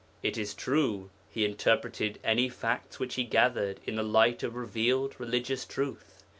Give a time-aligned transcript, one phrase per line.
[0.23, 5.13] It is true he interpreted any facts which he gathered in the light of revealed
[5.19, 6.23] religious truth.